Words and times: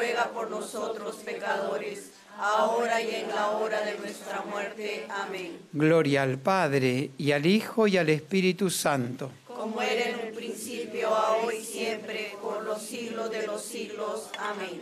ruega 0.00 0.30
por 0.32 0.50
nosotros 0.50 1.16
pecadores, 1.16 2.12
ahora 2.38 3.02
y 3.02 3.16
en 3.16 3.28
la 3.28 3.50
hora 3.50 3.82
de 3.82 3.98
nuestra 3.98 4.40
muerte. 4.50 5.06
Amén. 5.10 5.58
Gloria 5.74 6.22
al 6.22 6.38
Padre, 6.38 7.10
y 7.18 7.32
al 7.32 7.44
Hijo, 7.44 7.86
y 7.86 7.98
al 7.98 8.08
Espíritu 8.08 8.70
Santo. 8.70 9.30
Como 9.46 9.82
era 9.82 10.08
en 10.08 10.28
un 10.28 10.34
principio, 10.34 11.14
ahora 11.14 11.54
y 11.54 11.62
siempre, 11.62 12.32
por 12.40 12.64
los 12.64 12.80
siglos 12.80 13.30
de 13.30 13.46
los 13.46 13.60
siglos. 13.60 14.30
Amén. 14.38 14.80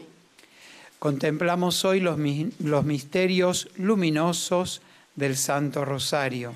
Contemplamos 1.01 1.85
hoy 1.85 1.99
los, 1.99 2.17
los 2.61 2.85
misterios 2.85 3.69
luminosos 3.75 4.83
del 5.17 5.37
Santo 5.37 5.85
Rosario. 5.85 6.55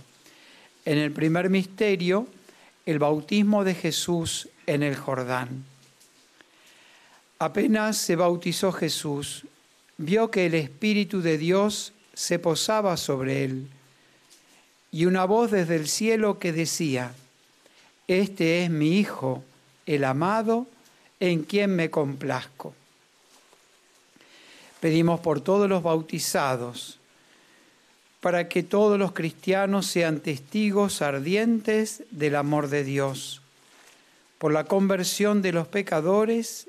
En 0.85 0.99
el 0.99 1.11
primer 1.11 1.51
misterio, 1.51 2.29
el 2.87 3.01
bautismo 3.01 3.65
de 3.65 3.75
Jesús 3.75 4.49
en 4.67 4.85
el 4.85 4.95
Jordán. 4.95 5.72
Apenas 7.43 7.97
se 7.97 8.15
bautizó 8.15 8.71
Jesús, 8.71 9.45
vio 9.97 10.31
que 10.31 10.47
el 10.47 10.55
Espíritu 10.55 11.23
de 11.23 11.39
Dios 11.39 11.93
se 12.15 12.39
posaba 12.39 12.97
sobre 12.97 13.43
él 13.43 13.69
y 14.93 15.07
una 15.07 15.25
voz 15.25 15.51
desde 15.51 15.75
el 15.75 15.89
cielo 15.89 16.39
que 16.39 16.53
decía, 16.53 17.13
Este 18.07 18.63
es 18.63 18.71
mi 18.71 18.97
Hijo, 18.97 19.43
el 19.87 20.05
amado, 20.05 20.69
en 21.19 21.43
quien 21.43 21.75
me 21.75 21.91
complazco. 21.91 22.75
Pedimos 24.79 25.19
por 25.19 25.41
todos 25.41 25.69
los 25.69 25.83
bautizados, 25.83 27.01
para 28.21 28.49
que 28.49 28.63
todos 28.63 29.01
los 29.01 29.11
cristianos 29.11 29.87
sean 29.87 30.21
testigos 30.21 31.03
ardientes 31.03 32.05
del 32.13 32.37
amor 32.37 32.69
de 32.69 32.85
Dios, 32.85 33.43
por 34.39 34.53
la 34.53 34.63
conversión 34.63 35.43
de 35.43 35.51
los 35.51 35.67
pecadores 35.67 36.69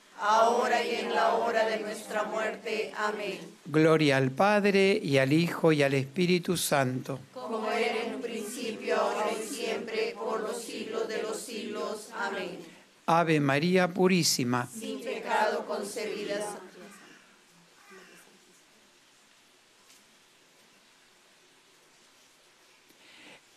ahora 0.21 0.85
y 0.85 0.95
en 0.95 1.13
la 1.13 1.33
hora 1.33 1.65
de 1.65 1.79
nuestra 1.79 2.23
muerte. 2.23 2.93
Amén. 2.95 3.39
Gloria 3.65 4.17
al 4.17 4.31
Padre, 4.31 4.99
y 5.01 5.17
al 5.17 5.33
Hijo, 5.33 5.71
y 5.71 5.81
al 5.81 5.95
Espíritu 5.95 6.55
Santo. 6.55 7.19
Como 7.33 7.69
era 7.71 8.03
en 8.03 8.15
un 8.15 8.21
principio, 8.21 8.95
ahora 8.95 9.31
y 9.31 9.43
siempre, 9.43 10.15
por 10.15 10.41
los 10.41 10.61
siglos 10.61 11.07
de 11.07 11.23
los 11.23 11.37
siglos. 11.37 12.09
Amén. 12.15 12.59
Ave 13.07 13.39
María 13.39 13.91
Purísima. 13.91 14.67
Sin 14.67 15.01
pecado 15.01 15.65
concebida. 15.65 16.59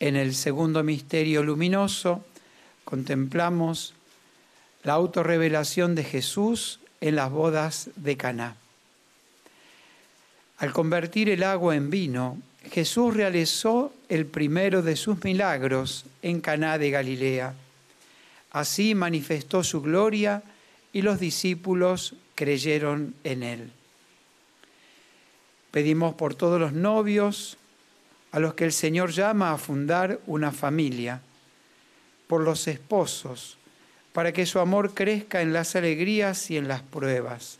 En 0.00 0.16
el 0.16 0.34
segundo 0.34 0.82
misterio 0.82 1.42
luminoso 1.42 2.24
contemplamos 2.84 3.93
la 4.84 4.92
autorrevelación 4.92 5.94
de 5.94 6.04
Jesús 6.04 6.78
en 7.00 7.16
las 7.16 7.30
bodas 7.30 7.90
de 7.96 8.16
Caná. 8.16 8.56
Al 10.58 10.72
convertir 10.72 11.28
el 11.30 11.42
agua 11.42 11.74
en 11.74 11.90
vino, 11.90 12.38
Jesús 12.70 13.14
realizó 13.14 13.92
el 14.08 14.26
primero 14.26 14.82
de 14.82 14.96
sus 14.96 15.22
milagros 15.24 16.04
en 16.22 16.40
Caná 16.40 16.78
de 16.78 16.90
Galilea. 16.90 17.54
Así 18.52 18.94
manifestó 18.94 19.64
su 19.64 19.82
gloria 19.82 20.42
y 20.92 21.02
los 21.02 21.18
discípulos 21.18 22.14
creyeron 22.34 23.14
en 23.24 23.42
él. 23.42 23.72
Pedimos 25.70 26.14
por 26.14 26.34
todos 26.34 26.60
los 26.60 26.72
novios 26.72 27.56
a 28.32 28.38
los 28.38 28.54
que 28.54 28.64
el 28.64 28.72
Señor 28.72 29.10
llama 29.12 29.52
a 29.52 29.58
fundar 29.58 30.20
una 30.26 30.52
familia, 30.52 31.20
por 32.26 32.42
los 32.42 32.66
esposos, 32.68 33.58
para 34.14 34.32
que 34.32 34.46
su 34.46 34.60
amor 34.60 34.94
crezca 34.94 35.42
en 35.42 35.52
las 35.52 35.74
alegrías 35.74 36.48
y 36.48 36.56
en 36.56 36.68
las 36.68 36.82
pruebas, 36.82 37.58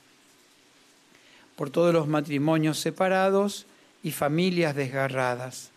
por 1.57 1.69
todos 1.71 1.93
los 1.93 2.07
matrimonios 2.07 2.79
separados 2.79 3.67
y 4.05 4.13
familias 4.13 4.77
desgarradas. 4.77 5.71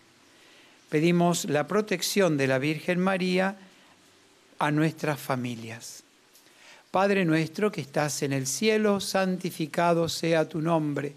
Pedimos 0.88 1.46
la 1.46 1.66
protección 1.66 2.36
de 2.36 2.46
la 2.46 2.60
Virgen 2.60 3.00
María 3.00 3.56
a 4.60 4.70
nuestras 4.70 5.18
familias. 5.18 6.04
Padre 6.92 7.24
nuestro 7.24 7.72
que 7.72 7.80
estás 7.80 8.22
en 8.22 8.32
el 8.32 8.46
cielo, 8.46 9.00
santificado 9.00 10.08
sea 10.08 10.48
tu 10.48 10.60
nombre. 10.60 11.12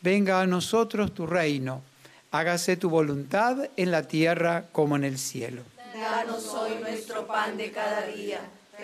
Venga 0.00 0.40
a 0.40 0.46
nosotros 0.46 1.14
tu 1.14 1.26
reino. 1.26 1.82
Hágase 2.30 2.78
tu 2.78 2.88
voluntad 2.88 3.68
en 3.76 3.90
la 3.90 4.08
tierra 4.08 4.64
como 4.72 4.96
en 4.96 5.04
el 5.04 5.18
cielo. 5.18 5.62
Danos 5.94 6.46
hoy 6.46 6.72
nuestro 6.80 7.26
pan 7.26 7.58
de 7.58 7.70
cada 7.70 8.06
día. 8.06 8.40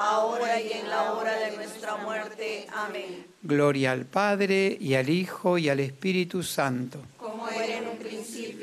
ahora 0.00 0.60
y 0.60 0.72
en 0.72 0.88
la 0.88 1.12
hora 1.12 1.34
de 1.38 1.56
nuestra 1.56 1.96
muerte. 1.96 2.66
Amén. 2.72 3.26
Gloria 3.42 3.92
al 3.92 4.06
Padre, 4.06 4.76
y 4.80 4.94
al 4.94 5.08
Hijo, 5.08 5.58
y 5.58 5.68
al 5.68 5.80
Espíritu 5.80 6.42
Santo 6.42 7.02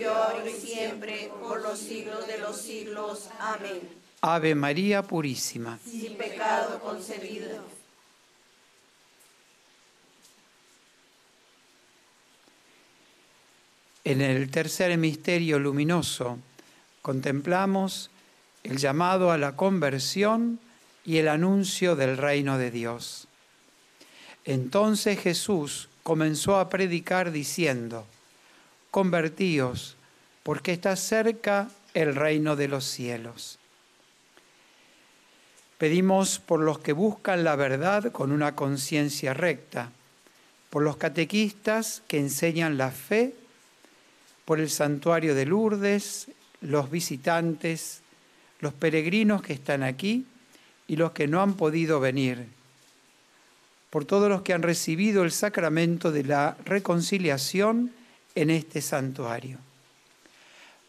ahora 0.07 0.49
y 0.49 0.51
siempre, 0.51 1.31
por 1.41 1.61
los 1.61 1.79
siglos 1.79 2.27
de 2.27 2.37
los 2.39 2.57
siglos. 2.57 3.29
Amén. 3.39 3.81
Ave 4.21 4.55
María 4.55 5.03
Purísima. 5.03 5.79
Sin 5.85 6.15
pecado 6.15 6.79
concebido. 6.79 7.63
En 14.03 14.21
el 14.21 14.49
tercer 14.49 14.97
misterio 14.97 15.59
luminoso 15.59 16.39
contemplamos 17.01 18.09
el 18.63 18.77
llamado 18.77 19.31
a 19.31 19.37
la 19.37 19.55
conversión 19.55 20.59
y 21.07 21.19
el 21.19 21.29
anuncio 21.29 21.95
del 21.95 22.17
reino 22.17 22.57
de 22.57 22.69
Dios. 22.69 23.29
Entonces 24.43 25.17
Jesús 25.17 25.87
comenzó 26.03 26.59
a 26.59 26.67
predicar 26.67 27.31
diciendo, 27.31 28.05
convertíos, 28.91 29.95
porque 30.43 30.73
está 30.73 30.97
cerca 30.97 31.69
el 31.93 32.13
reino 32.13 32.57
de 32.57 32.67
los 32.67 32.83
cielos. 32.83 33.57
Pedimos 35.77 36.39
por 36.39 36.59
los 36.59 36.79
que 36.79 36.91
buscan 36.91 37.45
la 37.45 37.55
verdad 37.55 38.11
con 38.11 38.33
una 38.33 38.55
conciencia 38.55 39.33
recta, 39.33 39.91
por 40.69 40.83
los 40.83 40.97
catequistas 40.97 42.03
que 42.09 42.19
enseñan 42.19 42.77
la 42.77 42.91
fe, 42.91 43.33
por 44.43 44.59
el 44.59 44.69
santuario 44.69 45.35
de 45.35 45.45
Lourdes, 45.45 46.27
los 46.59 46.91
visitantes, 46.91 48.01
los 48.59 48.73
peregrinos 48.73 49.41
que 49.41 49.53
están 49.53 49.83
aquí 49.83 50.25
y 50.87 50.95
los 50.95 51.11
que 51.11 51.27
no 51.27 51.41
han 51.41 51.55
podido 51.55 51.99
venir, 51.99 52.47
por 53.89 54.05
todos 54.05 54.29
los 54.29 54.41
que 54.41 54.53
han 54.53 54.63
recibido 54.63 55.23
el 55.23 55.31
sacramento 55.31 56.11
de 56.11 56.23
la 56.23 56.57
reconciliación 56.65 57.93
en 58.35 58.49
este 58.49 58.81
santuario. 58.81 59.59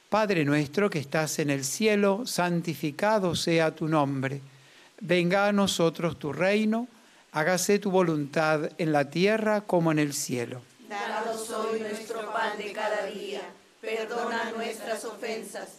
Padre 0.08 0.44
nuestro 0.44 0.88
que 0.88 0.98
estás 0.98 1.38
en 1.38 1.50
el 1.50 1.64
cielo, 1.64 2.26
santificado 2.26 3.34
sea 3.34 3.74
tu 3.74 3.88
nombre. 3.88 4.40
Venga 5.00 5.46
a 5.46 5.52
nosotros 5.52 6.18
tu 6.18 6.32
reino, 6.32 6.88
hágase 7.32 7.78
tu 7.78 7.90
voluntad 7.90 8.70
en 8.78 8.92
la 8.92 9.10
tierra 9.10 9.60
como 9.60 9.92
en 9.92 9.98
el 9.98 10.14
cielo. 10.14 10.62
Danos 10.88 11.50
hoy 11.50 11.80
nuestro 11.80 12.32
pan 12.32 12.56
de 12.56 12.72
cada 12.72 13.06
día. 13.06 13.42
Perdona 13.82 14.50
nuestras 14.52 15.04
ofensas, 15.04 15.78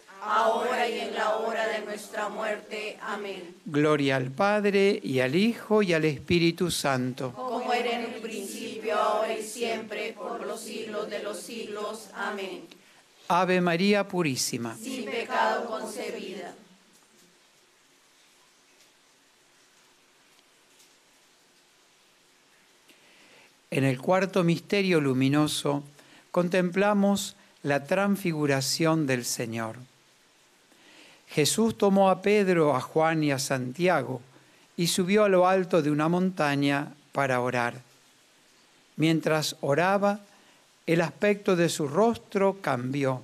ahora 0.21 0.87
y 0.87 0.99
en 0.99 1.15
la 1.15 1.37
hora 1.37 1.67
de 1.67 1.81
nuestra 1.85 2.29
muerte. 2.29 2.97
Amén. 3.01 3.55
Gloria 3.65 4.15
al 4.17 4.31
Padre, 4.31 4.99
y 5.03 5.19
al 5.19 5.35
Hijo, 5.35 5.81
y 5.81 5.93
al 5.93 6.05
Espíritu 6.05 6.69
Santo. 6.69 7.33
Como 7.33 7.73
era 7.73 7.99
en 7.99 8.13
un 8.13 8.21
principio, 8.21 8.95
ahora 8.95 9.37
y 9.37 9.43
siempre, 9.43 10.13
por 10.13 10.45
los 10.45 10.61
siglos 10.61 11.09
de 11.09 11.23
los 11.23 11.39
siglos. 11.39 12.09
Amén. 12.13 12.61
Ave 13.27 13.61
María 13.61 14.07
Purísima. 14.07 14.75
Sin 14.75 15.05
pecado 15.05 15.65
concebida. 15.65 16.53
En 23.71 23.85
el 23.85 24.01
cuarto 24.01 24.43
misterio 24.43 24.99
luminoso 24.99 25.83
contemplamos 26.31 27.37
la 27.63 27.85
transfiguración 27.85 29.07
del 29.07 29.23
Señor. 29.23 29.77
Jesús 31.33 31.77
tomó 31.77 32.09
a 32.09 32.21
Pedro, 32.21 32.75
a 32.75 32.81
Juan 32.81 33.23
y 33.23 33.31
a 33.31 33.39
Santiago 33.39 34.21
y 34.75 34.87
subió 34.87 35.23
a 35.23 35.29
lo 35.29 35.47
alto 35.47 35.81
de 35.81 35.89
una 35.89 36.09
montaña 36.09 36.93
para 37.13 37.39
orar. 37.39 37.81
Mientras 38.97 39.55
oraba, 39.61 40.19
el 40.85 40.99
aspecto 40.99 41.55
de 41.55 41.69
su 41.69 41.87
rostro 41.87 42.57
cambió, 42.61 43.21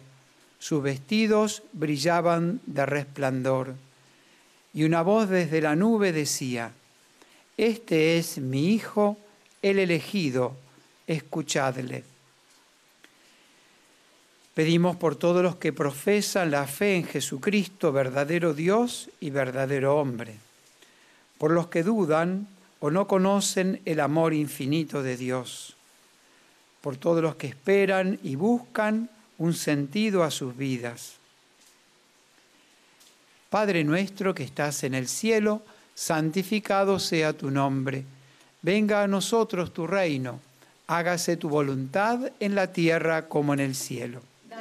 sus 0.60 0.82
vestidos 0.82 1.63
brillaban 1.74 2.62
de 2.65 2.86
resplandor, 2.86 3.76
y 4.74 4.84
una 4.84 5.02
voz 5.02 5.28
desde 5.30 5.62
la 5.62 5.76
nube 5.76 6.13
decía, 6.13 6.72
Este 7.58 8.17
es 8.17 8.38
mi 8.38 8.70
Hijo, 8.70 9.17
el 9.62 9.80
elegido, 9.80 10.56
escuchadle. 11.08 12.04
Pedimos 14.58 14.96
por 14.96 15.15
todos 15.15 15.43
los 15.43 15.58
que 15.58 15.72
profesan 15.72 16.50
la 16.50 16.65
fe 16.65 16.96
en 16.96 17.04
Jesucristo, 17.04 17.91
verdadero 17.91 18.56
Dios 18.56 19.08
y 19.20 19.30
verdadero 19.30 19.98
hombre, 19.98 20.34
por 21.38 21.52
los 21.52 21.67
que 21.67 21.84
dudan 21.84 22.48
o 22.80 22.89
no 22.89 23.08
conocen 23.08 23.80
el 23.86 24.00
amor 24.00 24.34
infinito 24.34 25.04
de 25.04 25.15
Dios, 25.15 25.76
por 26.82 26.98
todos 26.98 27.22
los 27.22 27.36
que 27.36 27.46
esperan 27.46 28.20
y 28.24 28.36
buscan 28.36 29.12
un 29.38 29.54
sentido 29.54 30.24
a 30.24 30.32
sus 30.32 30.58
vidas. 30.58 31.17
Padre 33.52 33.84
nuestro 33.84 34.34
que 34.34 34.41
estás 34.41 34.84
en 34.84 34.96
el 34.96 35.08
cielo, 35.08 35.62
santificado 35.93 36.98
sea 36.98 37.34
tu 37.34 37.52
nombre 37.52 38.06
Venga 38.63 39.04
a 39.04 39.08
nosotros 39.08 39.72
tu 39.72 39.86
reino, 39.86 40.39
hágase 40.88 41.38
tu 41.38 41.48
voluntad 41.48 42.32
en 42.39 42.56
la 42.56 42.74
tierra 42.74 43.28
como 43.28 43.54
en 43.54 43.60
el 43.60 43.76
cielo. 43.76 44.24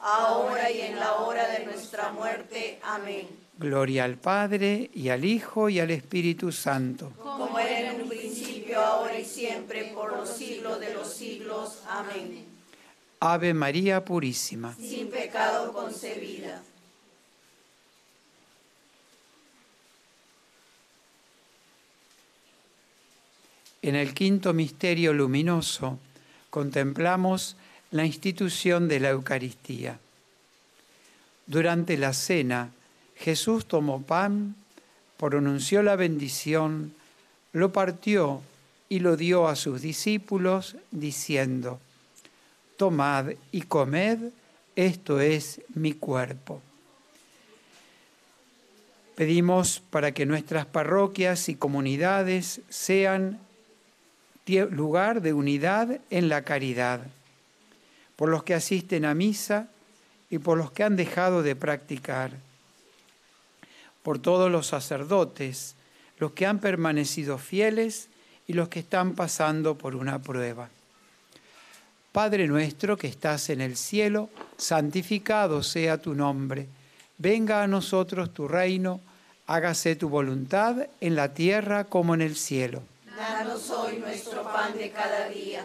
ahora 0.00 0.70
y 0.70 0.80
en 0.80 0.98
la 0.98 1.14
hora 1.16 1.48
de 1.48 1.64
nuestra 1.64 2.12
muerte. 2.12 2.78
Amén. 2.82 3.28
Gloria 3.58 4.04
al 4.04 4.16
Padre, 4.16 4.90
y 4.94 5.10
al 5.10 5.24
Hijo, 5.24 5.68
y 5.68 5.80
al 5.80 5.90
Espíritu 5.90 6.50
Santo. 6.50 7.12
Como 7.22 7.58
era 7.58 7.92
en 7.92 8.02
un 8.02 8.08
principio, 8.08 8.80
ahora 8.80 9.18
y 9.18 9.24
siempre, 9.24 9.92
por 9.94 10.16
los 10.16 10.30
siglos 10.30 10.80
de 10.80 10.94
los 10.94 11.12
siglos. 11.12 11.82
Amén. 11.86 12.46
Ave 13.20 13.52
María 13.52 14.02
Purísima. 14.02 14.74
Sin 14.76 15.10
pecado 15.10 15.74
concebida. 15.74 16.62
En 23.82 23.94
el 23.94 24.14
quinto 24.14 24.52
misterio 24.52 25.12
luminoso 25.12 25.98
contemplamos 26.48 27.56
la 27.90 28.04
institución 28.04 28.88
de 28.88 29.00
la 29.00 29.10
Eucaristía. 29.10 29.98
Durante 31.46 31.96
la 31.96 32.12
cena, 32.12 32.70
Jesús 33.16 33.66
tomó 33.66 34.02
pan, 34.02 34.54
pronunció 35.16 35.82
la 35.82 35.96
bendición, 35.96 36.94
lo 37.52 37.72
partió 37.72 38.42
y 38.88 39.00
lo 39.00 39.16
dio 39.16 39.48
a 39.48 39.56
sus 39.56 39.82
discípulos, 39.82 40.76
diciendo, 40.90 41.80
Tomad 42.76 43.32
y 43.52 43.62
comed, 43.62 44.30
esto 44.76 45.20
es 45.20 45.60
mi 45.74 45.92
cuerpo. 45.92 46.62
Pedimos 49.16 49.82
para 49.90 50.12
que 50.12 50.24
nuestras 50.24 50.64
parroquias 50.64 51.48
y 51.50 51.56
comunidades 51.56 52.62
sean 52.70 53.38
lugar 54.70 55.20
de 55.20 55.32
unidad 55.32 56.00
en 56.10 56.28
la 56.28 56.42
caridad, 56.42 57.02
por 58.20 58.28
los 58.28 58.42
que 58.42 58.52
asisten 58.52 59.06
a 59.06 59.14
misa 59.14 59.68
y 60.28 60.40
por 60.40 60.58
los 60.58 60.70
que 60.72 60.84
han 60.84 60.94
dejado 60.94 61.42
de 61.42 61.56
practicar 61.56 62.32
por 64.02 64.18
todos 64.18 64.52
los 64.52 64.66
sacerdotes, 64.66 65.74
los 66.18 66.32
que 66.32 66.44
han 66.44 66.58
permanecido 66.58 67.38
fieles 67.38 68.10
y 68.46 68.52
los 68.52 68.68
que 68.68 68.80
están 68.80 69.14
pasando 69.14 69.78
por 69.78 69.96
una 69.96 70.18
prueba. 70.18 70.68
Padre 72.12 72.46
nuestro 72.46 72.98
que 72.98 73.06
estás 73.06 73.48
en 73.48 73.62
el 73.62 73.74
cielo, 73.74 74.28
santificado 74.58 75.62
sea 75.62 75.96
tu 75.96 76.14
nombre. 76.14 76.66
Venga 77.16 77.62
a 77.62 77.68
nosotros 77.68 78.34
tu 78.34 78.48
reino, 78.48 79.00
hágase 79.46 79.96
tu 79.96 80.10
voluntad 80.10 80.76
en 81.00 81.16
la 81.16 81.32
tierra 81.32 81.84
como 81.84 82.12
en 82.12 82.20
el 82.20 82.36
cielo. 82.36 82.82
Danos 83.16 83.70
hoy 83.70 83.96
nuestro 83.96 84.42
pan 84.42 84.76
de 84.76 84.90
cada 84.90 85.26
día. 85.30 85.64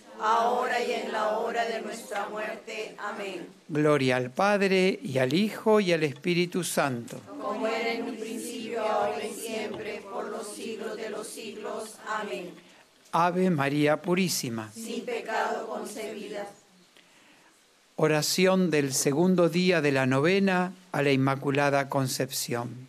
ahora 0.21 0.79
y 0.83 0.93
en 0.93 1.11
la 1.11 1.37
hora 1.37 1.65
de 1.65 1.81
nuestra 1.81 2.29
muerte. 2.29 2.95
Amén. 2.99 3.47
Gloria 3.67 4.17
al 4.17 4.29
Padre, 4.29 4.99
y 5.01 5.17
al 5.17 5.33
Hijo, 5.33 5.79
y 5.79 5.91
al 5.91 6.03
Espíritu 6.03 6.63
Santo. 6.63 7.19
Como 7.41 7.67
era 7.67 7.93
en 7.93 8.03
un 8.03 8.15
principio, 8.17 8.81
ahora 8.81 9.25
y 9.25 9.33
siempre, 9.33 10.01
por 10.11 10.29
los 10.29 10.47
siglos 10.47 10.95
de 10.95 11.09
los 11.09 11.27
siglos. 11.27 11.95
Amén. 12.07 12.51
Ave 13.11 13.49
María 13.49 14.01
Purísima. 14.01 14.71
Sin 14.71 15.03
pecado 15.03 15.67
concebida. 15.67 16.47
Oración 17.97 18.71
del 18.71 18.93
segundo 18.93 19.49
día 19.49 19.81
de 19.81 19.91
la 19.91 20.05
novena 20.05 20.73
a 20.91 21.01
la 21.01 21.11
Inmaculada 21.11 21.89
Concepción. 21.89 22.87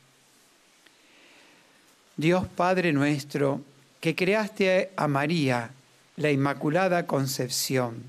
Dios 2.17 2.47
Padre 2.47 2.93
nuestro, 2.93 3.63
que 4.01 4.15
creaste 4.15 4.93
a 4.97 5.09
María, 5.09 5.71
la 6.17 6.31
Inmaculada 6.31 7.07
Concepción. 7.07 8.03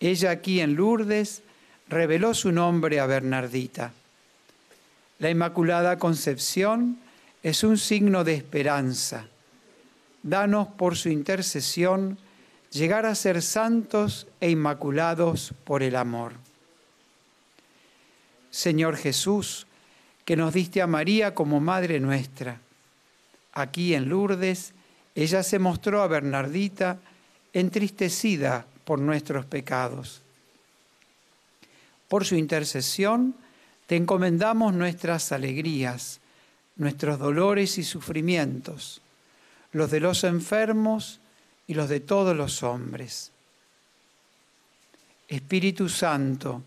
Ella 0.00 0.30
aquí 0.30 0.60
en 0.60 0.74
Lourdes 0.74 1.42
reveló 1.88 2.34
su 2.34 2.52
nombre 2.52 3.00
a 3.00 3.06
Bernardita. 3.06 3.92
La 5.18 5.30
Inmaculada 5.30 5.98
Concepción 5.98 6.98
es 7.42 7.62
un 7.62 7.78
signo 7.78 8.24
de 8.24 8.34
esperanza. 8.34 9.26
Danos 10.22 10.68
por 10.68 10.96
su 10.96 11.10
intercesión 11.10 12.18
llegar 12.70 13.06
a 13.06 13.14
ser 13.14 13.42
santos 13.42 14.26
e 14.40 14.50
inmaculados 14.50 15.54
por 15.64 15.82
el 15.82 15.96
amor. 15.96 16.32
Señor 18.50 18.96
Jesús, 18.96 19.66
que 20.24 20.36
nos 20.36 20.54
diste 20.54 20.80
a 20.80 20.86
María 20.86 21.34
como 21.34 21.60
Madre 21.60 22.00
nuestra. 22.00 22.60
Aquí 23.52 23.94
en 23.94 24.08
Lourdes, 24.08 24.72
ella 25.14 25.42
se 25.42 25.58
mostró 25.58 26.02
a 26.02 26.08
Bernardita 26.08 26.98
entristecida 27.52 28.66
por 28.84 28.98
nuestros 28.98 29.46
pecados. 29.46 30.22
Por 32.08 32.24
su 32.24 32.34
intercesión, 32.34 33.34
te 33.86 33.96
encomendamos 33.96 34.74
nuestras 34.74 35.32
alegrías, 35.32 36.20
nuestros 36.76 37.18
dolores 37.18 37.78
y 37.78 37.84
sufrimientos, 37.84 39.00
los 39.72 39.90
de 39.90 40.00
los 40.00 40.24
enfermos 40.24 41.20
y 41.66 41.74
los 41.74 41.88
de 41.88 42.00
todos 42.00 42.36
los 42.36 42.62
hombres. 42.62 43.30
Espíritu 45.28 45.88
Santo, 45.88 46.62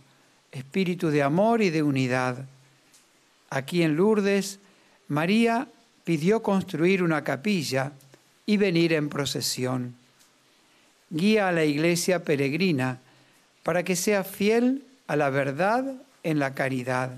Espíritu 0.52 1.10
de 1.10 1.22
amor 1.22 1.62
y 1.62 1.70
de 1.70 1.84
unidad. 1.84 2.46
Aquí 3.50 3.84
en 3.84 3.96
Lourdes, 3.96 4.60
María 5.10 5.68
pidió 6.04 6.42
construir 6.42 7.04
una 7.04 7.24
capilla 7.24 7.92
y 8.48 8.58
venir 8.58 8.94
en 8.94 9.10
procesión. 9.10 9.94
Guía 11.12 11.50
a 11.50 11.52
la 11.52 11.66
iglesia 11.66 12.24
peregrina 12.24 13.00
para 13.62 13.84
que 13.84 13.96
sea 13.96 14.24
fiel 14.24 14.84
a 15.06 15.16
la 15.16 15.30
verdad 15.30 15.94
en 16.24 16.40
la 16.40 16.56
caridad. 16.56 17.12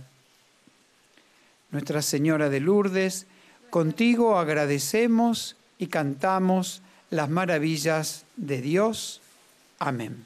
Nuestra 1.72 2.02
Señora 2.02 2.50
de 2.50 2.60
Lourdes, 2.60 3.28
contigo 3.70 4.40
agradecemos 4.40 5.56
y 5.78 5.88
cantamos 5.88 6.82
las 7.12 7.30
maravillas 7.30 8.26
de 8.36 8.62
Dios. 8.62 9.22
Amén. 9.78 10.26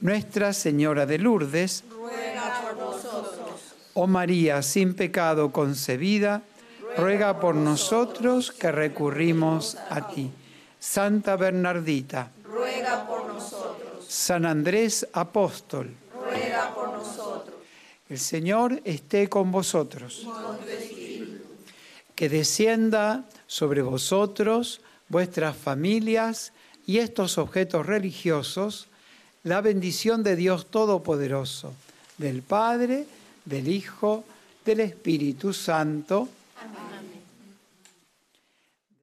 Nuestra 0.00 0.52
Señora 0.52 1.06
de 1.06 1.18
Lourdes, 1.18 1.82
ruega 1.90 2.62
por 2.62 2.76
nosotros. 2.76 3.74
Oh 3.94 4.06
María, 4.06 4.62
sin 4.62 4.94
pecado 4.94 5.50
concebida, 5.50 6.42
ruega 6.96 7.40
por 7.40 7.54
nosotros 7.54 8.52
que 8.52 8.72
recurrimos 8.72 9.76
a 9.90 10.08
ti. 10.08 10.30
Santa 10.78 11.36
Bernardita, 11.36 12.30
ruega 12.44 13.06
por 13.06 13.26
nosotros. 13.26 14.04
San 14.08 14.46
Andrés 14.46 15.06
Apóstol, 15.12 15.94
ruega 16.14 16.74
por 16.74 16.92
nosotros. 16.92 17.56
el 18.08 18.18
Señor 18.18 18.80
esté 18.84 19.28
con 19.28 19.50
vosotros. 19.50 20.26
Que 22.14 22.28
descienda 22.28 23.24
sobre 23.46 23.82
vosotros, 23.82 24.80
vuestras 25.08 25.56
familias 25.56 26.52
y 26.86 26.98
estos 26.98 27.36
objetos 27.36 27.84
religiosos 27.84 28.88
la 29.46 29.60
bendición 29.60 30.24
de 30.24 30.34
Dios 30.34 30.66
Todopoderoso, 30.66 31.72
del 32.18 32.42
Padre, 32.42 33.06
del 33.44 33.68
Hijo, 33.68 34.24
del 34.64 34.80
Espíritu 34.80 35.52
Santo. 35.52 36.28
Amen. 36.62 36.95